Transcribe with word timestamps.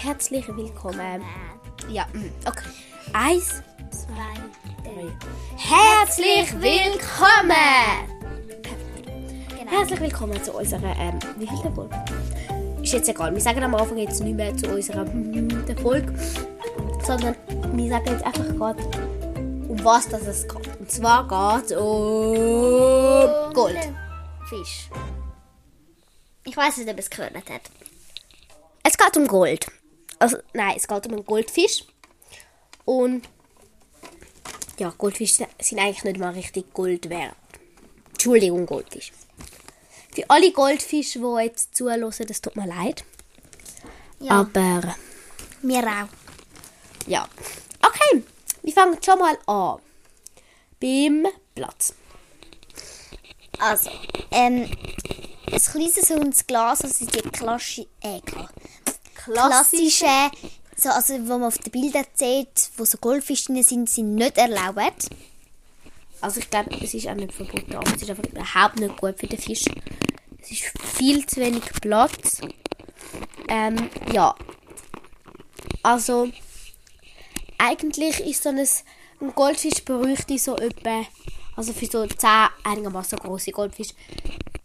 Herzlich 0.00 0.46
willkommen. 0.46 1.24
Ja, 1.90 2.06
mm, 2.12 2.30
okay. 2.46 2.68
Eins, 3.12 3.64
Zwei, 3.90 4.38
drei. 4.84 5.08
Herzlich 5.56 6.52
willkommen! 6.52 8.06
Genau. 9.58 9.70
Herzlich 9.72 10.00
willkommen 10.00 10.40
zu 10.44 10.52
unserer, 10.52 10.94
ähm, 11.00 11.18
wie 11.38 11.48
viel 11.48 11.58
der 11.64 11.72
Folge? 11.72 11.96
Ist 12.80 12.92
jetzt 12.92 13.08
egal, 13.08 13.34
wir 13.34 13.40
sagen 13.40 13.60
am 13.64 13.74
Anfang 13.74 13.98
jetzt 13.98 14.22
nicht 14.22 14.36
mehr 14.36 14.56
zu 14.56 14.68
unserer 14.68 15.04
mm, 15.04 15.66
der 15.66 15.76
Folge, 15.76 16.14
sondern 17.04 17.34
wir 17.72 17.90
sagen 17.90 18.06
jetzt 18.06 18.24
einfach 18.24 18.56
gerade, 18.56 18.80
um 19.68 19.84
was 19.84 20.08
das 20.08 20.22
es 20.28 20.46
geht. 20.46 20.78
Und 20.78 20.92
zwar 20.92 21.26
geht 21.26 21.72
es 21.72 21.76
um 21.76 23.52
Gold. 23.52 23.88
Fisch. 24.48 24.90
Ich 26.44 26.56
weiß 26.56 26.76
nicht, 26.76 26.88
ob 26.88 26.98
es 27.00 27.10
gehört 27.10 27.34
hat. 27.34 27.62
Es 28.84 28.96
geht 28.96 29.16
um 29.16 29.26
Gold. 29.26 29.66
Also, 30.18 30.38
nein, 30.52 30.74
es 30.76 30.86
geht 30.88 31.06
um 31.06 31.12
einen 31.12 31.24
Goldfisch. 31.26 31.84
Und 32.84 33.22
ja, 34.78 34.92
Goldfische 34.96 35.46
sind 35.60 35.78
eigentlich 35.78 36.04
nicht 36.04 36.18
mal 36.18 36.32
richtig 36.32 36.72
Gold 36.72 37.08
wert. 37.10 37.34
Entschuldigung, 38.12 38.66
Goldfisch. 38.66 39.12
Für 40.14 40.28
alle 40.30 40.50
Goldfische, 40.52 41.18
die 41.20 41.44
jetzt 41.44 41.76
zuhören, 41.76 42.10
das 42.26 42.40
tut 42.40 42.56
mir 42.56 42.66
leid. 42.66 43.04
Ja, 44.20 44.40
Aber 44.40 44.94
mir 45.62 45.82
auch. 45.86 46.08
ja. 47.06 47.28
Okay, 47.84 48.24
wir 48.62 48.72
fangen 48.72 48.98
schon 49.02 49.18
mal 49.18 49.38
an. 49.46 49.80
Beim 50.80 51.26
Platz. 51.54 51.94
Also, 53.60 53.90
ähm, 54.30 54.68
ein 55.52 55.60
kleines 55.60 56.10
rundes 56.10 56.46
Glas, 56.46 56.82
also 56.82 57.06
die 57.06 57.22
Klassi 57.30 57.88
äh, 58.00 58.20
klassischen, 59.32 60.30
so, 60.80 60.90
also, 60.90 61.14
wo 61.26 61.38
man 61.38 61.44
auf 61.44 61.58
den 61.58 61.72
Bildern 61.72 62.04
sieht, 62.14 62.70
wo 62.76 62.84
so 62.84 62.98
Goldfische 62.98 63.62
sind, 63.64 63.90
sind 63.90 64.14
nicht 64.14 64.38
erlaubt. 64.38 65.08
Also 66.20 66.40
ich 66.40 66.50
glaube, 66.50 66.70
es 66.82 66.94
ist 66.94 67.08
auch 67.08 67.14
nicht 67.14 67.32
verboten, 67.32 67.74
aber 67.74 67.94
es 67.94 68.02
ist 68.02 68.10
einfach 68.10 68.24
überhaupt 68.24 68.78
nicht 68.78 68.96
gut 68.96 69.18
für 69.18 69.26
den 69.26 69.38
Fisch. 69.38 69.64
Es 70.40 70.50
ist 70.50 70.72
viel 70.96 71.26
zu 71.26 71.40
wenig 71.40 71.64
Platz. 71.80 72.40
Ähm, 73.48 73.90
ja. 74.12 74.34
Also, 75.82 76.28
eigentlich 77.56 78.20
ist 78.20 78.42
so 78.42 78.50
ein, 78.50 78.58
ein 78.58 79.34
Goldfisch 79.34 79.84
bräuchte 79.84 80.38
so 80.38 80.56
etwa, 80.56 81.04
also 81.56 81.72
für 81.72 81.86
so 81.86 82.06
10 82.06 82.28
einigermaßen 82.64 83.18
große 83.18 83.52
Goldfisch, 83.52 83.90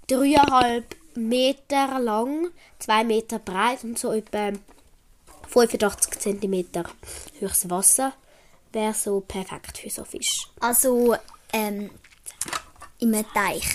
3,5 0.10 0.84
Meter 1.16 2.00
lang, 2.00 2.50
2 2.80 3.04
Meter 3.04 3.40
breit 3.40 3.84
und 3.84 3.98
so 3.98 4.12
etwa 4.12 4.52
85 5.50 6.20
cm 6.20 6.66
höchstes 7.40 7.70
Wasser 7.70 8.14
wäre 8.72 8.94
so 8.94 9.20
perfekt 9.20 9.78
für 9.78 9.90
so 9.90 10.04
Fisch. 10.04 10.50
Also, 10.60 11.16
ähm, 11.52 11.92
im 13.00 13.26
Teich. 13.34 13.66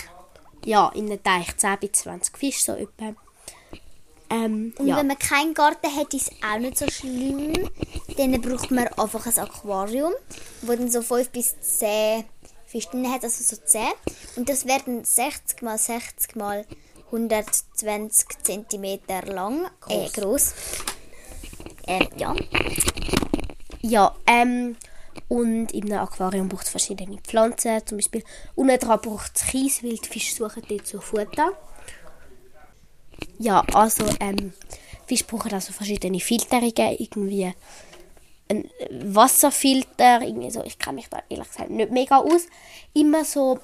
Ja, 0.65 0.89
in 0.95 1.07
einem 1.07 1.23
Teich 1.23 1.57
10 1.57 1.79
bis 1.79 1.93
20 1.93 2.37
Fische, 2.37 2.63
so 2.63 2.73
etwa. 2.73 3.15
Ähm, 4.31 4.75
Und 4.79 4.87
ja. 4.87 4.97
wenn 4.97 5.07
man 5.07 5.19
keinen 5.19 5.55
Garten 5.55 5.95
hat, 5.95 6.13
ist 6.13 6.33
es 6.33 6.43
auch 6.43 6.59
nicht 6.59 6.77
so 6.77 6.89
schlimm. 6.89 7.71
Dann 8.17 8.41
braucht 8.41 8.71
man 8.71 8.89
einfach 8.89 9.27
ein 9.27 9.39
Aquarium, 9.39 10.13
wo 10.63 10.75
dann 10.75 10.91
so 10.91 11.01
5 11.01 11.31
bis 11.31 11.59
10 11.61 12.25
Fische 12.67 12.91
drin 12.91 13.11
hat, 13.11 13.23
also 13.23 13.43
so 13.43 13.57
10. 13.57 13.83
Und 14.37 14.49
das 14.49 14.67
werden 14.67 15.05
60 15.05 15.63
mal 15.63 15.79
60 15.79 16.37
mal 16.37 16.67
120 17.13 18.29
cm 18.43 19.01
lang. 19.27 19.71
Äh, 19.89 20.09
groß. 20.09 20.55
Äh, 21.87 22.07
ja. 22.17 22.35
ja, 23.81 24.15
ähm, 24.27 24.77
und 25.29 25.73
in 25.73 25.85
einem 25.85 26.01
Aquarium 26.01 26.49
braucht 26.49 26.65
es 26.65 26.71
verschiedene 26.71 27.19
Pflanzen, 27.19 27.85
zum 27.87 27.99
Beispiel 27.99 28.23
unten 28.55 28.79
dran 28.79 29.01
braucht 29.01 29.37
es 29.37 29.47
Kies, 29.47 29.83
weil 29.83 29.97
die 29.97 30.09
Fische 30.09 30.35
suchen 30.35 30.63
dort 30.69 30.87
so 30.87 31.01
Futter. 31.01 31.53
Ja, 33.39 33.65
also, 33.73 34.05
ähm, 34.21 34.53
Fische 35.07 35.25
brauchen 35.25 35.53
also 35.53 35.73
verschiedene 35.73 36.21
Filterungen, 36.21 36.97
irgendwie 36.99 37.53
ein 38.49 38.71
Wasserfilter, 38.91 40.23
irgendwie 40.23 40.51
so, 40.51 40.63
ich 40.65 40.79
kenne 40.79 40.97
mich 40.97 41.09
da 41.09 41.23
ehrlich 41.29 41.49
gesagt 41.49 41.71
nicht 41.71 41.91
mega 41.91 42.19
aus. 42.19 42.47
Immer 42.95 43.25
so, 43.25 43.59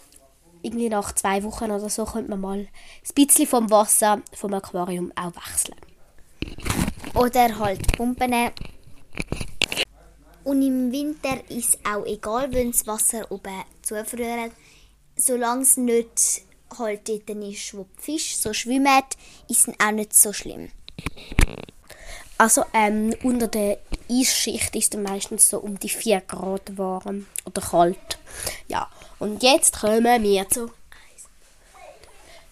irgendwie 0.64 0.88
nach 0.88 1.14
zwei 1.14 1.42
Wochen 1.42 1.70
oder 1.70 1.88
so, 1.88 2.04
könnte 2.04 2.30
man 2.30 2.40
mal 2.40 2.58
ein 2.58 2.68
bisschen 3.14 3.46
vom 3.46 3.70
Wasser 3.70 4.22
vom 4.32 4.54
Aquarium 4.54 5.12
auch 5.16 5.32
wechseln. 5.34 5.76
Oder 7.14 7.58
halt 7.58 7.96
Pumpen. 7.96 8.50
Und 10.44 10.62
im 10.62 10.92
Winter 10.92 11.38
ist 11.48 11.78
auch 11.86 12.04
egal, 12.04 12.52
wenn 12.52 12.72
das 12.72 12.86
Wasser 12.86 13.30
oben 13.30 13.62
zufriert. 13.82 14.52
Solange 15.16 15.62
es 15.62 15.76
nicht 15.76 16.42
halt 16.78 17.08
dort 17.08 17.30
ist, 17.30 17.74
wo 17.74 17.86
die 17.96 18.02
Fische 18.02 18.36
so 18.36 18.52
schwimmen, 18.52 19.02
ist 19.48 19.68
es 19.68 19.74
auch 19.78 19.92
nicht 19.92 20.14
so 20.14 20.32
schlimm. 20.32 20.70
Also 22.36 22.64
ähm, 22.72 23.14
unter 23.22 23.46
der 23.46 23.78
Eisschicht 24.10 24.74
ist 24.74 24.94
es 24.94 25.00
meistens 25.00 25.48
so 25.48 25.60
um 25.60 25.78
die 25.78 25.88
4 25.88 26.20
Grad 26.22 26.76
warm 26.76 27.26
oder 27.44 27.62
kalt. 27.62 28.18
Ja, 28.68 28.88
und 29.18 29.42
jetzt 29.42 29.78
kommen 29.80 30.22
wir 30.22 30.48
zu 30.48 30.70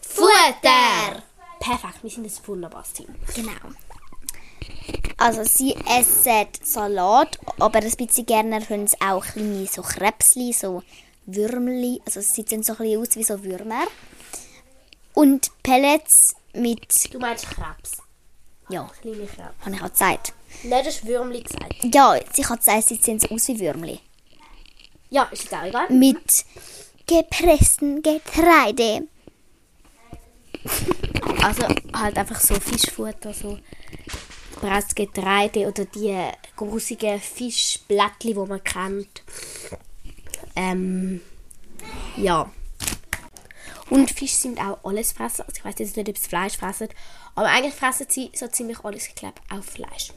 Futter! 0.01 1.23
Perfekt, 1.59 2.03
wir 2.03 2.11
sind 2.11 2.27
ein 2.27 2.47
wunderbares 2.47 2.93
Team. 2.93 3.15
Genau. 3.35 3.53
Also 5.17 5.45
sie 5.45 5.75
essen 5.89 6.49
Salat, 6.63 7.39
aber 7.61 7.79
ein 7.79 7.91
bisschen 7.91 8.27
gerne 8.27 8.61
können 8.63 8.89
sie 8.89 9.01
auch 9.01 9.25
kleine 9.25 9.67
so 9.67 9.83
Krebsli, 9.83 10.53
so 10.53 10.83
Würmli, 11.27 12.03
also 12.05 12.21
sie 12.21 12.45
sehen 12.47 12.63
so 12.65 12.73
ein 12.73 12.79
bisschen 12.79 13.01
aus 13.01 13.17
wie 13.17 13.23
so 13.25 13.45
Würmer. 13.45 13.85
Und 15.15 15.51
Pellets 15.63 16.35
mit, 16.53 17.13
Du 17.13 17.19
meinst 17.21 17.47
Krebs. 17.49 18.03
ja, 18.69 18.91
Kleine 19.01 19.27
Krebs. 19.27 19.39
habe 19.65 19.75
ich 19.77 19.83
auch 19.83 19.91
gesagt. 19.91 20.33
Nein, 20.65 20.85
das 20.85 20.97
ist 20.97 21.07
Würmli 21.07 21.43
gesagt. 21.43 21.77
Ja, 21.95 22.17
sie 22.33 22.45
hat 22.45 22.59
gesagt, 22.59 22.89
sie 22.89 22.97
sehen 22.97 23.21
so 23.21 23.29
aus 23.29 23.47
wie 23.49 23.61
Würmli. 23.61 24.01
Ja, 25.13 25.25
ist 25.25 25.43
jetzt 25.43 25.55
auch 25.55 25.65
egal. 25.65 25.91
Mit 25.91 26.47
gepresstem 27.07 28.01
Getreide. 28.01 29.07
Also 31.43 31.65
halt 31.93 32.17
einfach 32.17 32.41
so 32.41 32.55
Fischfutter, 32.55 33.35
so 33.35 33.59
gepresstes 34.55 34.95
Getreide 34.95 35.69
oder 35.69 35.85
die 35.85 36.17
grusigen 36.57 37.21
Fischblättchen, 37.21 38.33
die 38.33 38.35
man 38.35 38.65
kennt. 38.65 39.23
Ähm, 40.57 41.21
ja. 42.17 42.51
Und 43.91 44.11
Fische 44.11 44.37
sind 44.37 44.61
auch 44.61 44.79
alles 44.83 45.13
fressen. 45.13 45.43
Also 45.43 45.59
ich 45.59 45.65
weiß 45.67 45.75
jetzt 45.77 45.97
nicht, 45.99 46.09
ob 46.09 46.17
sie 46.17 46.29
Fleisch 46.31 46.57
fressen, 46.57 46.89
aber 47.35 47.49
eigentlich 47.49 47.75
fressen 47.75 48.07
sie 48.09 48.31
so 48.35 48.49
ziemlich 48.49 48.83
alles, 48.83 49.09
ich 49.09 49.15
glaube, 49.15 49.43
auch 49.51 49.63
Fleisch. 49.63 50.15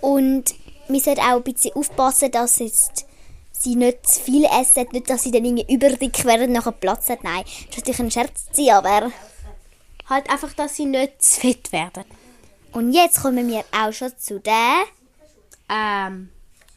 Und 0.00 0.54
wir 0.86 1.00
sollten 1.00 1.22
auch 1.22 1.36
ein 1.36 1.42
bisschen 1.42 1.74
aufpassen, 1.74 2.30
dass 2.30 2.60
jetzt 2.60 3.05
sie 3.62 3.76
nicht 3.76 4.06
zu 4.06 4.20
viel 4.20 4.44
essen, 4.44 4.86
nicht, 4.92 5.08
dass 5.10 5.22
sie 5.22 5.30
dann 5.30 5.44
irgendwie 5.44 5.72
überdick 5.72 6.24
werden 6.24 6.48
und 6.48 6.52
nachher 6.52 6.72
Platz 6.72 7.08
hat. 7.08 7.24
Nein, 7.24 7.44
das 7.44 7.54
ist 7.54 7.76
natürlich 7.76 8.00
ein 8.00 8.10
Scherz, 8.10 8.46
sein, 8.52 8.70
aber... 8.70 9.10
Halt 10.08 10.30
einfach, 10.30 10.52
dass 10.52 10.76
sie 10.76 10.86
nicht 10.86 11.24
zu 11.24 11.40
fett 11.40 11.72
werden. 11.72 12.04
Und 12.72 12.92
jetzt 12.92 13.22
kommen 13.22 13.48
wir 13.48 13.64
auch 13.72 13.92
schon 13.92 14.16
zu 14.16 14.38
der... 14.38 14.84
Ähm, 15.68 16.30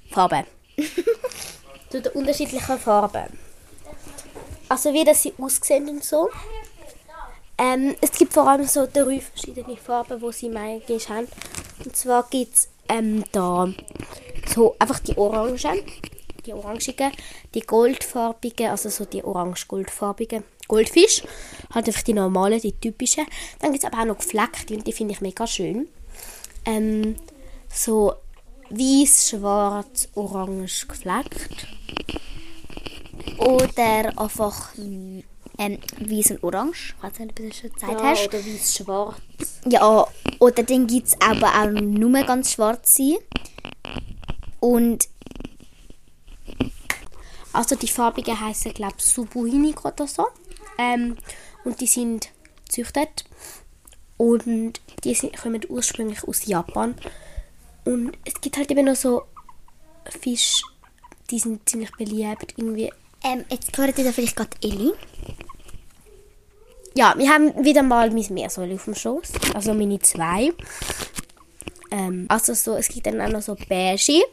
Farben. 0.10 0.46
zu 1.90 2.02
den 2.02 2.12
unterschiedlichen 2.14 2.80
Farben. 2.80 3.38
Also 4.68 4.94
wie 4.94 5.04
das 5.04 5.24
sie 5.24 5.34
aussehen 5.38 5.90
und 5.90 6.04
so. 6.04 6.30
Ähm, 7.58 7.96
es 8.02 8.12
gibt 8.12 8.34
vor 8.34 8.48
allem 8.48 8.66
so 8.66 8.88
drei 8.92 9.20
verschiedene 9.20 9.76
Farben, 9.76 10.20
die 10.20 10.32
sie 10.32 10.50
manchmal 10.50 11.00
haben. 11.00 11.28
Und 11.84 11.96
zwar 11.96 12.28
gibt 12.30 12.56
es 12.56 12.70
ähm, 12.88 13.24
da 13.32 13.68
so 14.48 14.76
einfach 14.80 15.00
die 15.00 15.18
Orangen, 15.18 15.58
die 16.42 16.54
orangigen, 16.54 17.12
die 17.54 17.62
goldfarbigen, 17.62 18.70
also 18.70 18.90
so 18.90 19.06
die 19.06 19.24
orange-goldfarbigen 19.24 20.44
Goldfisch. 20.70 21.24
Halt 21.74 21.88
einfach 21.88 22.04
die 22.04 22.14
normalen, 22.14 22.62
die 22.62 22.74
typischen. 22.74 23.26
Dann 23.60 23.72
gibt 23.72 23.84
es 23.84 23.92
aber 23.92 24.04
auch 24.04 24.06
noch 24.06 24.18
gefleckte 24.20 24.76
und 24.76 24.86
die 24.86 24.94
finde 24.94 25.14
ich 25.14 25.22
mega 25.22 25.48
schön. 25.48 25.90
Ähm, 26.64 27.16
so 27.68 28.14
weiß, 28.70 29.30
schwarz, 29.30 30.10
orange 30.14 30.88
gefleckt. 30.88 31.68
Oder 33.40 34.14
einfach 34.18 34.78
ähm, 34.78 35.24
weiß 35.58 36.32
und 36.32 36.44
orange. 36.44 36.96
Ob 37.02 37.18
du 37.18 37.48
das 37.48 37.58
schon 37.58 37.74
gesagt 37.74 38.04
hast. 38.04 38.28
oder 38.28 38.46
weiß, 38.46 38.76
schwarz. 38.76 39.22
Ja, 39.66 40.08
oder 40.40 40.64
dann 40.64 40.88
gibt 40.88 41.08
es 41.08 41.22
aber 41.22 41.48
auch 41.48 41.82
nur 41.82 42.12
ganz 42.24 42.54
schwarze. 42.54 43.18
Und 44.60 45.08
Also 47.54 47.76
die 47.76 47.88
farbigen 47.88 48.40
heißen 48.40 48.74
glaube 48.74 48.96
ich 48.98 49.06
Subuhinik 49.06 49.86
oder 49.86 50.08
so. 50.08 50.28
Ähm, 50.78 51.18
und 51.64 51.82
die 51.82 51.88
sind 51.88 52.30
gezüchtet. 52.66 53.26
Und 54.18 54.82
die 55.04 55.14
sind, 55.14 55.38
kommen 55.38 55.62
ursprünglich 55.70 56.24
aus 56.24 56.46
Japan. 56.46 56.96
Und 57.86 58.18
es 58.26 58.40
gibt 58.42 58.58
halt 58.58 58.70
eben 58.70 58.86
noch 58.86 58.96
so 58.96 59.24
Fische, 60.06 60.64
die 61.30 61.40
sind 61.40 61.68
ziemlich 61.68 61.92
beliebt. 61.94 62.54
Irgendwie. 62.58 62.92
Ähm, 63.24 63.46
jetzt 63.50 63.78
hört 63.78 63.98
ihr 63.98 64.04
da 64.04 64.12
vielleicht 64.12 64.36
gerade 64.36 64.58
Elli. 64.62 64.92
Ja, 66.96 67.14
wir 67.18 67.30
haben 67.30 67.64
wieder 67.64 67.84
mal 67.84 68.12
mein 68.12 68.26
Meersäule 68.30 68.76
auf 68.76 68.86
dem 68.86 68.96
Schoß. 68.96 69.32
Also 69.54 69.74
meine 69.74 70.00
zwei. 70.00 70.52
Ähm, 71.92 72.26
also 72.28 72.54
so, 72.54 72.76
es 72.76 72.90
gibt 72.90 73.08
dann 73.08 73.22
auch 73.22 73.30
noch 73.30 73.42
so 73.42 73.56
beige 73.68 74.24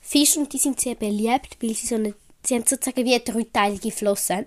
Fische 0.00 0.40
und 0.40 0.52
die 0.52 0.58
sind 0.58 0.80
sehr 0.80 0.96
beliebt, 0.96 1.56
weil 1.62 1.74
sie 1.74 1.86
so 1.86 1.94
eine, 1.94 2.14
sie 2.46 2.54
haben 2.54 2.66
sozusagen 2.66 3.04
wie 3.04 3.14
eine 3.14 3.24
dreiteilige 3.24 3.90
Flosse. 3.90 4.46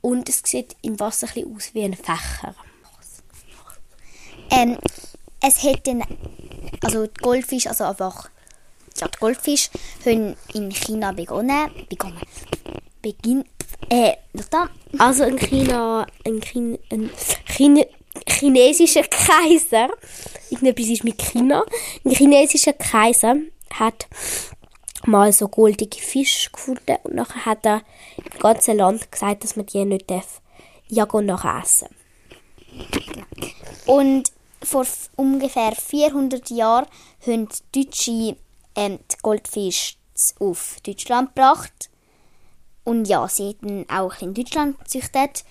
Und 0.00 0.28
es 0.28 0.42
sieht 0.44 0.76
im 0.82 0.98
Wasser 1.00 1.26
ein 1.28 1.34
bisschen 1.34 1.56
aus 1.56 1.74
wie 1.74 1.82
ein 1.82 1.94
Fächer. 1.94 2.54
Ähm, 4.50 4.78
es 5.40 5.62
hat 5.62 5.86
dann, 5.86 6.02
also 6.82 7.06
die 7.06 7.20
Goldfisch, 7.20 7.66
also 7.66 7.84
einfach, 7.84 8.30
ja, 8.96 9.08
die 9.08 9.18
Goldfisch 9.18 9.70
haben 10.04 10.36
in 10.54 10.70
China 10.70 11.12
begonnen, 11.12 11.70
begonnen, 11.88 12.20
beginn, 13.02 13.44
äh, 13.90 14.14
was 14.32 14.48
da? 14.50 14.68
Also 14.98 15.24
ein 15.24 15.38
China, 15.38 16.06
ein, 16.24 16.40
Chin, 16.40 16.78
ein 16.90 17.10
Chine, 17.44 17.86
chinesischer 18.26 19.04
Kaiser, 19.04 19.90
irgendetwas 20.50 20.86
ist 20.86 21.04
mit 21.04 21.18
China, 21.20 21.64
ein 22.04 22.10
chinesischer 22.12 22.72
Kaiser 22.72 23.36
hat 23.70 24.06
mal 25.06 25.32
so 25.32 25.48
goldige 25.48 26.00
Fische 26.00 26.50
gefunden 26.50 26.96
und 27.04 27.14
nachher 27.14 27.46
hat 27.46 27.64
er 27.64 27.82
im 28.16 28.38
ganzen 28.40 28.76
Land 28.76 29.10
gesagt, 29.12 29.44
dass 29.44 29.56
man 29.56 29.66
die 29.66 29.84
nicht 29.84 30.10
darf 30.10 30.40
jagen 30.88 31.18
und 31.18 31.26
nachher 31.26 31.62
essen. 31.62 31.88
Und 33.86 34.32
vor 34.62 34.86
ungefähr 35.16 35.72
400 35.72 36.50
Jahren 36.50 36.86
haben 37.26 37.48
die 37.72 37.84
Deutsche 37.84 38.36
ähm, 38.74 38.98
die 39.10 39.16
Goldfisch 39.22 39.96
auf 40.40 40.76
Deutschland 40.84 41.34
gebracht. 41.34 41.90
Und 42.84 43.06
ja, 43.06 43.26
sie 43.28 43.56
haben 43.62 43.88
auch 43.88 44.20
in 44.20 44.34
Deutschland 44.34 44.78
gezüchtet. 44.78 45.44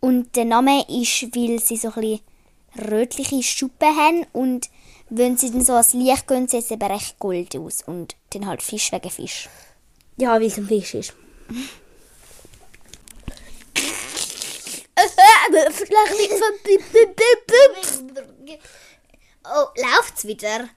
Und 0.00 0.36
der 0.36 0.44
Name 0.44 0.82
ist, 0.88 1.34
weil 1.34 1.58
sie 1.60 1.76
so 1.76 1.88
ein 1.88 1.94
bisschen 1.94 2.20
rötliche 2.90 3.42
Schuppen 3.42 3.96
haben. 3.96 4.26
Und 4.32 4.68
wenn 5.10 5.36
sie 5.36 5.50
dann 5.50 5.64
so 5.64 5.74
als 5.74 5.92
Licht 5.92 6.26
gehen, 6.26 6.48
sieht 6.48 6.64
es 6.64 6.70
eben 6.70 6.90
recht 6.90 7.18
gold 7.18 7.56
aus. 7.56 7.82
Und 7.82 8.16
dann 8.30 8.46
halt 8.46 8.62
Fisch 8.62 8.92
wegen 8.92 9.10
Fisch. 9.10 9.48
Ja, 10.16 10.34
weil 10.34 10.44
es 10.44 10.56
ein 10.58 10.66
Fisch 10.66 10.94
ist. 10.94 11.14
Oh, 19.44 19.66
läuft's 19.76 20.24
wieder? 20.24 20.68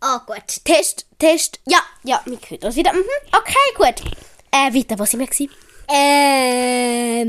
Ah, 0.00 0.18
gut. 0.26 0.64
Test, 0.64 1.06
Test. 1.18 1.60
Ja, 1.66 1.80
ja, 2.04 2.20
wir 2.24 2.38
hören 2.48 2.62
uns 2.62 2.76
wieder. 2.76 2.92
Mhm. 2.92 3.04
Okay, 3.32 3.74
gut. 3.76 4.02
Äh, 4.50 4.72
weiter, 4.74 4.98
wo 4.98 5.04
sind 5.04 5.20
wir 5.20 5.26
gewesen? 5.26 5.50
Ähm. 5.88 7.28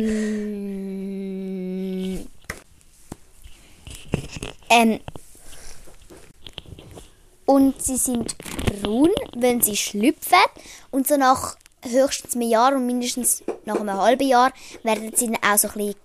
Ähm. 4.70 5.00
Und 7.50 7.82
sie 7.82 7.98
sind 7.98 8.36
braun, 8.38 9.10
wenn 9.36 9.60
sie 9.60 9.76
schlüpfen. 9.76 10.38
Und 10.92 11.08
so 11.08 11.18
nach 11.18 11.58
höchstens 11.84 12.36
einem 12.36 12.48
Jahr 12.48 12.76
und 12.76 12.86
mindestens 12.86 13.42
nach 13.66 13.80
einem 13.80 13.98
halben 13.98 14.28
Jahr 14.28 14.54
werden 14.84 15.12
sie 15.16 15.32
dann 15.32 15.38
auch 15.44 15.58
so 15.58 15.68
ein 15.70 15.74
bisschen 15.74 15.96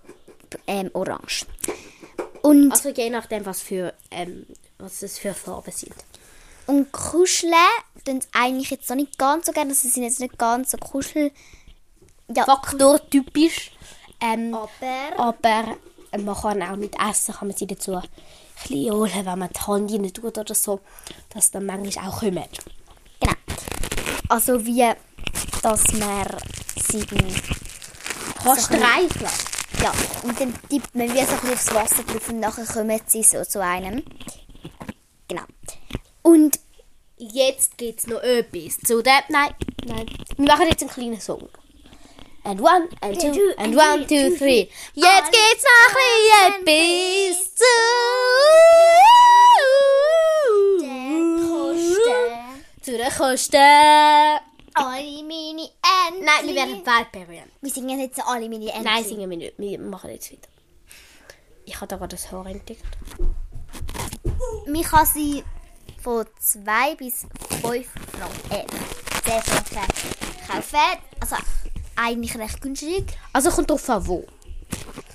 ähm, 0.65 0.89
orange. 0.93 1.45
Und, 2.41 2.71
Also 2.71 2.89
je 2.89 3.11
nachdem, 3.11 3.45
was 3.45 3.61
für, 3.61 3.93
ähm, 4.09 4.47
was 4.79 5.01
das 5.01 5.19
für 5.19 5.35
Farben 5.35 5.71
sind. 5.71 5.93
und 6.65 6.91
kuscheln 6.91 7.53
tun 8.05 8.21
sie 8.21 8.27
eigentlich 8.33 8.71
jetzt 8.71 8.89
noch 8.89 8.95
nicht 8.95 9.15
ganz 9.19 9.45
so 9.45 9.51
gerne. 9.51 9.69
Also 9.69 9.83
sie 9.83 9.89
sind 9.89 10.01
jetzt 10.01 10.19
nicht 10.19 10.39
ganz 10.39 10.71
so 10.71 10.77
kuschel... 10.77 11.31
Ja, 12.35 12.45
Faktor 12.45 13.07
typisch. 13.07 13.71
Ähm, 14.19 14.51
aber... 14.55 15.19
aber 15.19 15.77
man 16.17 16.35
kann 16.35 16.63
auch 16.63 16.75
mit 16.75 16.95
Essen 16.99 17.35
kann 17.35 17.49
man 17.49 17.57
sie 17.57 17.67
dazu 17.67 18.01
bisschen 18.63 18.93
holen, 18.93 19.25
wenn 19.25 19.39
man 19.39 19.49
die 19.49 19.59
Hand 19.61 19.91
rein 19.91 20.13
tut 20.13 20.37
oder 20.37 20.55
so, 20.55 20.79
dass 21.29 21.51
dann 21.51 21.65
manchmal 21.65 22.07
auch 22.09 22.19
kommen. 22.19 22.43
Genau. 23.19 23.33
Also 24.29 24.65
wie, 24.65 24.91
dass 25.61 25.93
man 25.93 26.25
sie 26.89 27.05
dann, 27.05 27.25
Kannst 28.43 28.67
So 28.67 28.75
streicheln. 28.75 29.29
ja, 29.81 29.91
und 30.23 30.39
dann 30.39 30.53
tippt 30.69 30.93
man 30.95 31.11
wie 31.13 31.23
so 31.25 31.31
ein 31.31 31.39
bisschen 31.39 31.53
aufs 31.53 31.73
Wasser 31.73 32.03
drauf 32.03 32.29
und 32.29 32.39
nachher 32.39 32.65
kommen 32.65 32.99
sie 33.07 33.23
so 33.23 33.43
zu 33.43 33.61
einem. 33.63 34.03
Genau. 35.27 35.43
Und 36.21 36.59
Jetzt 37.17 37.77
gibt 37.77 37.99
es 37.99 38.07
noch 38.07 38.21
etwas 38.21 38.77
zu 38.79 39.01
dem. 39.01 39.13
Nein, 39.29 39.53
nein. 39.85 40.05
Wir 40.35 40.45
machen 40.47 40.67
jetzt 40.67 40.81
einen 40.81 40.91
kleinen 40.91 41.21
Song. 41.21 41.47
And 42.45 42.59
one, 42.61 42.87
and 43.01 43.19
two, 43.19 43.53
and 43.57 43.75
one, 43.75 44.05
two, 44.05 44.37
three. 44.37 44.69
Jetzt 44.93 45.31
geht's 45.31 45.65
ein 45.65 45.93
bisschen 45.95 46.67
etwas 46.67 47.55
zu. 47.55 47.65
Zu 52.83 52.97
den 52.97 53.09
Kosten. 53.09 54.45
alle 54.75 55.23
meine 55.23 55.63
Enten. 55.63 56.25
Nein, 56.25 56.45
wir 56.45 56.55
werden 56.55 56.85
weltberühmt. 56.85 57.51
Wir 57.61 57.71
singen 57.71 57.99
jetzt 57.99 58.21
alle 58.25 58.47
meine 58.49 58.71
Enten. 58.71 58.83
Nein, 58.83 59.03
singen 59.03 59.29
wir 59.29 59.37
nicht. 59.37 59.57
Wir 59.57 59.79
machen 59.79 60.11
jetzt 60.11 60.31
wieder. 60.31 60.47
Ich 61.65 61.75
habe 61.75 61.87
da 61.87 61.97
gerade 61.97 62.15
das 62.15 62.31
Haar 62.31 62.45
entdeckt. 62.45 62.83
Man 64.67 64.83
kann 64.83 65.05
sie 65.05 65.43
von 66.01 66.25
2 66.39 66.95
bis 66.95 67.25
5 67.61 67.87
Franken, 68.11 68.51
äh, 68.51 68.65
10 69.23 69.41
Franken 69.41 69.87
kaufen. 70.47 70.99
Also 71.19 71.37
eigentlich 71.95 72.37
recht 72.37 72.61
günstig. 72.61 73.05
Also 73.33 73.49
kommt 73.49 73.69
drauf 73.69 73.89
an, 73.89 74.07
wo. 74.07 74.25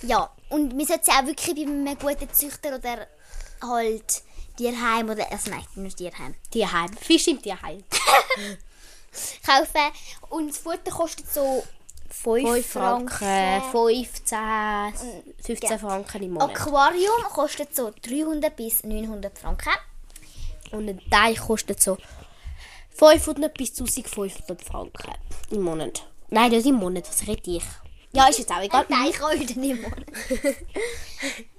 Ja, 0.02 0.30
und 0.48 0.76
wir 0.76 0.86
sollten 0.86 1.04
sie 1.04 1.10
auch 1.10 1.26
wirklich 1.26 1.54
bei 1.54 1.62
einem 1.62 1.98
guten 1.98 2.32
Züchter 2.32 2.76
oder 2.76 3.06
halt 3.62 4.22
Tierheim 4.56 5.10
oder, 5.10 5.30
also 5.30 5.50
nein, 5.50 5.64
nicht 5.76 5.98
Tierheim, 5.98 6.34
Tierheim. 6.50 6.92
Fisch 6.96 7.28
im 7.28 7.40
Tierheim. 7.40 7.84
kaufen. 9.44 9.92
Und 10.28 10.48
das 10.50 10.58
Futter 10.58 10.90
kostet 10.90 11.32
so 11.32 11.64
5, 12.08 12.48
5 12.48 12.66
Franken. 12.66 13.08
Franken, 13.08 13.70
15, 13.70 14.38
15 15.42 15.70
Ja. 15.70 15.78
Franken 15.78 16.22
im 16.22 16.32
Monat. 16.32 16.50
Aquarium 16.50 17.22
kostet 17.32 17.74
so 17.74 17.92
300 18.02 18.54
bis 18.54 18.82
900 18.84 19.38
Franken. 19.38 19.72
Und 20.72 20.88
ein 20.88 21.00
Teich 21.10 21.38
kostet 21.38 21.82
so 21.82 21.98
500 22.90 23.52
bis 23.54 23.70
1500 23.70 24.62
Franken 24.62 25.14
im 25.50 25.62
Monat. 25.62 26.06
Nein, 26.30 26.50
das 26.50 26.60
ist 26.60 26.66
im 26.66 26.76
Monat. 26.76 27.08
Was 27.08 27.26
rede 27.26 27.50
ich? 27.50 27.64
Ja, 28.12 28.28
ist 28.28 28.38
jetzt 28.38 28.50
auch 28.50 28.62
egal. 28.62 28.86
Teich 28.86 29.20
heute 29.20 29.52
im 29.52 29.82
Monat. 29.82 30.04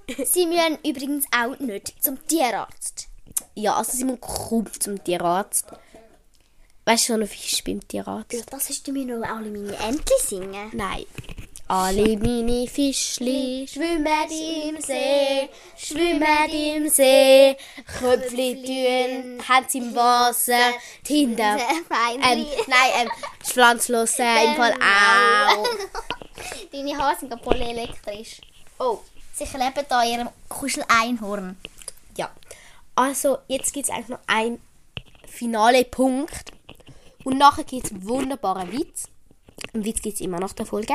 Sie 0.26 0.46
müssen 0.46 0.78
übrigens 0.84 1.26
auch 1.34 1.58
nicht 1.58 2.02
zum 2.02 2.26
Tierarzt. 2.26 3.08
Ja, 3.54 3.76
also 3.76 3.96
sie 3.96 4.04
müssen 4.04 4.20
kaum 4.20 4.66
zum 4.78 5.02
Tierarzt. 5.02 5.66
Weißt 6.84 7.08
du, 7.08 7.14
so 7.14 7.20
ein 7.20 7.26
Fisch 7.26 7.62
beim 7.64 7.86
Tierarzt? 7.86 8.32
Ja, 8.32 8.40
das 8.50 8.68
hast 8.68 8.86
du 8.86 8.92
mir 8.92 9.04
noch 9.04 9.26
alle 9.26 9.48
meine 9.48 9.76
Entchen 9.76 10.18
singen. 10.20 10.70
Nein. 10.72 11.04
Alle 11.68 12.18
meine 12.18 12.66
Fischli 12.66 13.66
schwimmen 13.66 14.06
im 14.68 14.80
See, 14.80 15.48
schwimmen 15.82 16.50
im 16.50 16.88
See. 16.88 17.56
Köpfli 17.98 18.54
tun, 18.56 19.40
sie 19.68 19.78
im 19.78 19.94
Wasser, 19.94 20.72
die 21.06 21.24
Kinder. 21.24 21.58
Ähm, 22.24 22.46
nein, 22.68 22.90
ähm, 23.00 23.08
das 23.38 23.52
Pflanzlose 23.52 24.22
im 24.44 24.54
Fall 24.54 24.74
auch. 24.74 25.64
Deine 26.72 26.98
Haare 26.98 27.16
sind 27.18 27.34
voll 27.42 27.60
elektrisch. 27.60 28.40
Oh. 28.78 28.98
Sie 29.34 29.44
kleben 29.44 29.86
da 29.88 30.04
ihrem 30.04 30.28
Kuschel-Einhorn. 30.48 31.56
Ja. 32.16 32.30
Also, 32.94 33.38
jetzt 33.48 33.72
gibt 33.72 33.88
es 33.88 33.94
eigentlich 33.94 34.08
noch 34.08 34.20
einen 34.26 34.60
finalen 35.26 35.90
Punkt. 35.90 36.52
Und 37.24 37.38
nachher 37.38 37.64
gibt 37.64 37.86
es 37.86 37.92
einen 37.92 38.06
wunderbaren 38.06 38.70
Witz. 38.72 39.08
Einen 39.72 39.84
Witz 39.84 40.02
gibt 40.02 40.16
es 40.16 40.20
immer 40.20 40.38
nach 40.38 40.52
der 40.52 40.66
Folge. 40.66 40.94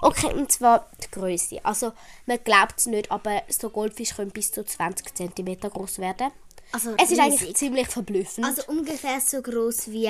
Okay, 0.00 0.32
und 0.32 0.50
zwar 0.50 0.88
die 1.14 1.18
Größe. 1.18 1.64
Also, 1.64 1.92
man 2.26 2.38
glaubt 2.42 2.78
es 2.78 2.86
nicht, 2.86 3.10
aber 3.10 3.42
so 3.48 3.70
Goldfisch 3.70 4.14
können 4.14 4.30
bis 4.30 4.52
zu 4.52 4.64
20 4.64 5.14
cm 5.14 5.60
groß 5.60 5.98
werden. 5.98 6.30
Also 6.72 6.94
Es 7.02 7.10
ist 7.10 7.18
eigentlich 7.18 7.56
ziemlich 7.56 7.88
verblüffend. 7.88 8.46
Also 8.46 8.62
ungefähr 8.68 9.20
so 9.20 9.42
groß 9.42 9.88
wie... 9.90 10.08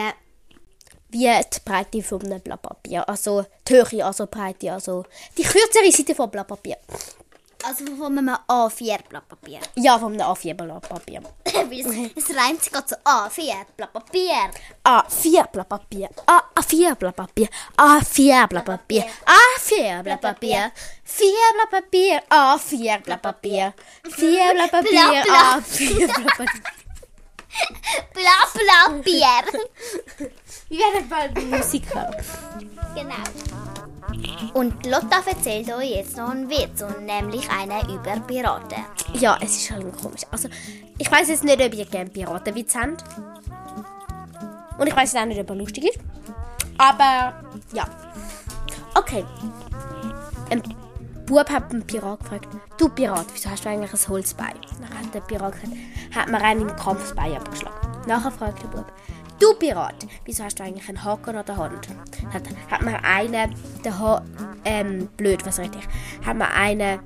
wie 1.09 1.27
die 1.43 1.61
Breite 1.65 2.03
von 2.03 2.23
einem 2.23 2.41
Blatt 2.41 2.63
Papier. 2.63 3.09
Also 3.09 3.47
die 3.67 3.75
Höhe, 3.75 4.05
also 4.05 4.27
die 4.27 4.31
Breite, 4.31 4.73
also 4.73 5.05
die 5.37 5.43
kürzere 5.43 5.91
Seite 5.91 6.15
von 6.15 6.31
Blatt 6.31 6.49
Papier. 6.49 6.77
Alltså 7.63 7.81
Also 7.81 7.97
von 7.97 8.15
med 8.25 8.39
A4-Blatt 8.47 9.29
Papier. 9.29 9.61
Ja, 9.75 9.99
von 9.99 10.13
einem 10.13 10.23
A4-Blatt 10.23 10.89
Papier. 10.89 11.23
es 12.17 12.37
reimt 12.37 12.63
sich 12.63 12.73
gerade 12.73 12.89
so 12.89 12.97
A4-Blatt 13.05 13.93
Papier. 13.93 14.51
A4-Blatt 14.85 15.69
Papier. 15.69 16.09
A4-Blatt 16.27 17.17
Papier. 17.17 17.49
A4-Blatt 17.77 18.65
Papier. 18.65 19.05
A4-Blatt 19.25 20.21
Papier. 20.21 20.73
4-Blatt 21.07 21.71
Papier. 21.71 22.23
A4-Blatt 22.29 23.23
Papier. 23.23 23.75
4-Blatt 24.05 24.71
Papier. 24.71 25.25
A4-Blatt 25.25 26.37
Papier. 26.37 26.63
Bla 28.15 28.39
bla 28.55 29.03
Bier. 29.03 29.45
Wir 30.69 30.79
werden 30.79 31.09
bald 31.09 31.51
Musik 31.51 31.95
hören. 31.95 32.15
Genau. 32.95 33.70
Und 34.55 34.87
Lotta 34.87 35.23
erzählt 35.27 35.73
euch 35.73 35.91
jetzt 35.91 36.17
noch 36.17 36.31
einen 36.31 36.49
Witz, 36.49 36.83
und 36.83 37.05
nämlich 37.05 37.49
einen 37.51 37.89
über 37.91 38.19
Piraten. 38.21 38.85
Ja, 39.15 39.39
es 39.41 39.57
ist 39.57 39.71
halt 39.71 39.87
komisch. 40.01 40.23
Also, 40.31 40.49
ich 40.99 41.11
weiß 41.11 41.29
jetzt 41.29 41.45
nicht, 41.45 41.61
ob 41.61 41.75
ihr 41.75 41.85
gerne 41.85 42.11
Piratenwitz 42.11 42.75
habt. 42.75 43.05
Und 44.79 44.87
ich 44.87 44.97
weiß 44.97 45.15
auch 45.17 45.27
nicht, 45.27 45.41
ob 45.41 45.51
er 45.51 45.57
lustig 45.57 45.85
ist. 45.85 45.99
Aber, 46.79 47.35
ja. 47.73 47.87
Okay. 48.95 49.25
Ein 50.51 50.63
Bub 51.27 51.49
hat 51.49 51.71
einen 51.71 51.87
Pirat 51.87 52.21
gefragt, 52.21 52.49
du 52.77 52.89
Pirat, 52.89 53.27
wieso 53.33 53.51
hast 53.51 53.65
du 53.65 53.69
eigentlich 53.69 53.93
ein 53.93 54.09
Holzbein? 54.09 54.55
Dann 54.81 54.99
hat 54.99 55.15
der 55.15 55.21
Pirat 55.21 55.53
gesagt, 55.53 55.77
hat 56.13 56.29
mir 56.29 56.43
einen 56.43 56.63
im 56.63 56.77
Kampf 56.77 57.03
das 57.03 57.15
Bein 57.15 57.37
abgeschlagen. 57.37 57.77
Nachher 58.07 58.33
fragt 58.33 58.63
der 58.63 58.69
Bub, 58.69 58.91
du 59.41 59.55
Pirat, 59.55 60.07
wieso 60.25 60.45
hast 60.45 60.59
du 60.59 60.65
eigentlich 60.65 60.89
einen 60.89 61.03
Haken 61.03 61.37
an 61.37 61.47
der 61.47 61.57
Hand? 61.57 61.89
Hat, 62.33 62.43
hat 62.71 62.83
mir 62.83 63.03
einen, 63.03 63.55
der 63.85 63.99
ha 63.99 64.23
ähm, 64.65 65.09
blöd, 65.17 65.45
was 65.45 65.59
richtig, 65.59 65.83
hat 66.25 66.37
mir 66.37 66.51
einen 66.53 67.01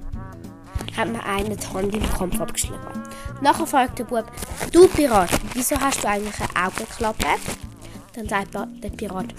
hat 0.96 1.08
mir 1.08 1.24
einen 1.24 1.56
die 1.56 1.66
Hand 1.66 1.94
im 1.94 2.08
Kampf 2.12 2.40
abgeschlagen. 2.40 3.02
Nachher 3.40 3.66
fragt 3.66 3.98
der 3.98 4.04
Bub, 4.04 4.30
du 4.72 4.86
Pirat, 4.88 5.30
wieso 5.52 5.76
hast 5.80 6.04
du 6.04 6.08
eigentlich 6.08 6.38
eine 6.40 6.66
Augenklappe? 6.66 7.26
Dann 8.12 8.28
sagt 8.28 8.54
der 8.54 8.66
der 8.66 8.90
Pirat, 8.90 9.34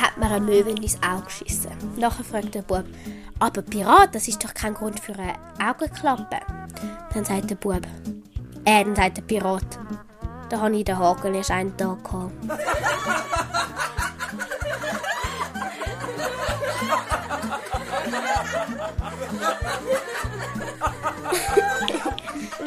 hat 0.00 0.18
mir 0.18 0.26
eine 0.26 0.44
Möwe 0.44 0.70
ins 0.70 0.98
Auge 1.02 1.26
geschissen. 1.26 1.70
Nachher 1.96 2.24
fragt 2.24 2.54
der 2.54 2.62
Bub, 2.62 2.84
aber 3.38 3.62
Pirat, 3.62 4.14
das 4.14 4.26
ist 4.26 4.42
doch 4.42 4.52
kein 4.52 4.74
Grund 4.74 4.98
für 4.98 5.14
eine 5.14 5.34
Augenklappe. 5.64 6.40
Dann 7.14 7.24
sagt 7.24 7.50
der 7.50 7.56
Bub, 7.56 7.82
äh, 8.64 8.84
dann 8.84 8.96
sagt 8.96 9.18
der 9.18 9.22
Pirat, 9.22 9.78
da 10.52 10.60
habe 10.60 10.76
ich 10.76 10.84
den 10.84 10.98
Haken 10.98 11.34
erst 11.34 11.50
einen 11.50 11.74
Tag 11.78 12.04
gehabt. 12.04 12.32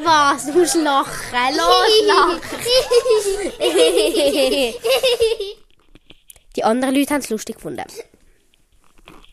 Was? 0.04 0.46
Du 0.48 0.54
musst 0.54 0.76
lachen. 0.76 1.56
Los, 1.56 2.02
lachen. 2.08 2.42
Die 6.56 6.64
anderen 6.64 6.96
Leute 6.96 7.14
haben 7.14 7.22
es 7.22 7.30
lustig 7.30 7.58
gefunden. 7.58 7.86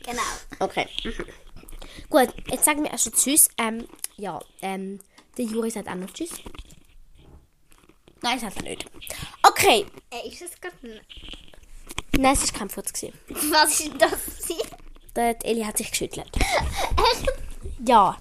genau. 0.04 0.21
Okay. 0.59 0.87
Gut, 2.11 2.28
jetzt 2.49 2.66
sagen 2.66 2.82
wir 2.82 2.90
erst 2.90 3.04
schon 3.04 3.14
Tschüss. 3.14 3.49
Ähm, 3.56 3.88
ja, 4.18 4.38
ähm, 4.61 4.99
der 5.38 5.47
Juri 5.47 5.71
sagt 5.71 5.88
auch 5.88 5.94
noch 5.94 6.12
Tschüss. 6.12 6.32
Nein, 8.22 8.38
sagt 8.38 8.56
er 8.56 8.62
nicht. 8.62 8.86
Okay. 9.42 9.86
Äh, 10.10 10.28
ist 10.28 10.42
das 10.42 10.60
gerade 10.60 10.76
ein... 10.82 11.00
Nein, 12.18 12.32
es 12.34 12.52
war 12.52 12.58
kein 12.60 12.70
Furz. 12.70 12.92
gewesen. 12.92 13.18
Was 13.28 13.80
ist 13.80 13.92
das? 13.98 14.10
gewesen? 14.10 14.68
Der 15.16 15.34
die 15.34 15.46
Eli 15.46 15.62
hat 15.64 15.78
sich 15.78 15.90
geschüttelt. 15.90 16.30
Echt? 16.36 17.26
Ja. 17.84 18.16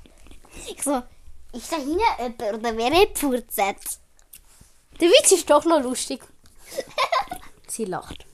Ich 0.68 0.82
so, 0.82 1.04
ist 1.54 1.72
da 1.72 1.76
hinten 1.78 2.00
jemand 2.00 2.42
oder 2.42 2.78
wer 2.78 2.92
hat 2.92 3.14
gefurzt? 3.14 3.58
Der 3.58 5.08
Witz 5.10 5.32
ist 5.32 5.50
doch 5.50 5.66
noch 5.66 5.82
lustig. 5.84 6.22
Sie 7.68 7.86
lacht. 7.86 8.26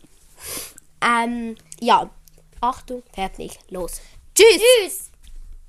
Ähm, 1.02 1.58
ja. 1.82 2.10
Achtung, 2.62 3.04
fertig, 3.14 3.60
los. 3.70 4.02
Tschüss. 4.34 4.62
Tschüss! 4.62 5.12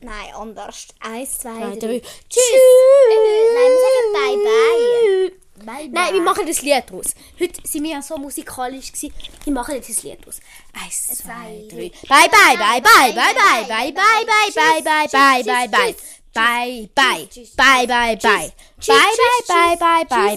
Nein, 0.01 0.33
anders. 0.35 0.89
Eins, 1.01 1.41
zwei, 1.41 1.77
drei. 1.77 2.01
Tschüss! 2.01 2.63
Nein, 3.09 3.73
wir 3.73 3.81
sagen 3.83 4.13
bye 4.15 4.37
bye. 4.45 5.48
Bye 5.65 5.89
Nein, 5.91 6.15
wir 6.15 6.23
machen 6.23 6.47
das 6.47 6.63
Lied 6.63 6.85
draus. 6.91 7.15
Heute 7.39 7.61
sind 7.67 7.83
wir 7.85 7.93
ja 7.93 8.03
so 8.03 8.17
musikalisch 8.17 8.93
gewesen. 8.93 9.13
Wir 9.45 9.53
machen 9.53 9.75
jetzt 9.75 9.89
das 9.89 10.03
Lied 10.03 10.25
draus. 10.25 10.41
Eins, 10.73 11.07
zwei, 11.19 11.67
drei. 11.69 11.91
Bye, 12.09 12.29
bye, 12.29 12.57
bye, 12.57 12.81
bye, 12.81 13.13
bye, 13.13 13.35
bye, 13.35 13.93
bye, 13.93 13.93
bye, 13.93 13.93
bye, 13.93 14.53
bye, 14.55 14.83
bye, 14.85 15.09
bye, 15.09 15.43
bye, 15.45 15.69
bye. 15.69 15.95
Bye, 16.35 16.89
bye, 16.95 17.29
bye, 17.67 17.87
bye, 17.87 17.87
bye. 17.87 17.87
Bye, 17.87 17.87
bye, 17.87 17.87
bye, 17.87 17.87
bye, 17.87 17.87
bye, 17.87 17.87
bye, 17.87 18.17
bye. 18.17 18.53
Tschüss. 18.81 18.87
Bye, 18.87 19.17
bye, 19.49 19.75
bye, 19.77 19.77
bye, 19.77 20.37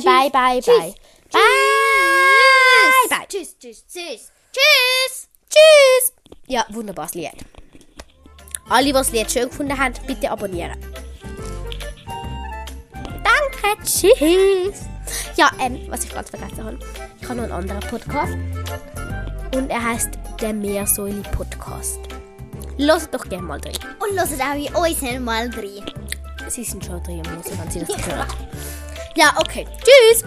bye, 0.00 0.30
bye, 0.30 0.60
bye. 0.60 0.94
Bye, 1.32 1.42
bye. 3.10 3.26
Tschüss, 3.28 3.58
tschüss, 3.58 3.84
tschüss. 3.86 4.30
Tschüss! 4.52 5.28
Tschüss. 5.50 6.12
Ja, 6.46 6.64
wunderbares 6.70 7.14
Lied. 7.14 7.32
Alle, 8.68 8.86
die 8.86 8.92
das 8.92 9.12
Lied 9.12 9.30
schön 9.30 9.48
gefunden 9.48 9.76
haben, 9.78 9.94
bitte 10.06 10.30
abonnieren. 10.30 10.76
Danke, 13.62 13.82
tschüss. 13.84 14.84
Ja, 15.36 15.50
ähm, 15.60 15.78
was 15.88 16.04
ich 16.04 16.12
ganz 16.12 16.30
vergessen 16.30 16.64
habe, 16.64 16.78
ich 17.20 17.28
habe 17.28 17.36
noch 17.36 17.44
einen 17.44 17.52
anderen 17.52 17.80
Podcast. 17.80 18.32
Und 19.54 19.70
er 19.70 19.82
heißt 19.82 20.18
der 20.40 20.52
Meersäule 20.52 21.22
Podcast. 21.32 22.00
Lasst 22.78 23.14
doch 23.14 23.28
gerne 23.28 23.46
mal 23.46 23.60
drin. 23.60 23.72
Und 24.00 24.16
hört 24.18 24.74
auch 24.74 24.86
unseren 24.86 25.24
mal 25.24 25.48
rein. 25.50 25.84
Sie 26.48 26.64
sind 26.64 26.84
schon 26.84 27.02
drin, 27.02 27.22
wenn 27.24 27.70
Sie 27.70 27.80
das 27.80 28.06
hören. 28.06 28.26
Ja, 29.18 29.32
okay. 29.38 29.66
Tschüss. 29.82 30.24